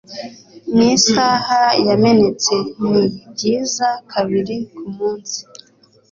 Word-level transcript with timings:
N'isaha 0.75 1.57
yamenetse 1.87 2.53
ni 2.89 3.03
byiza 3.31 3.87
kabiri 4.11 4.55
kumunsi. 4.75 5.39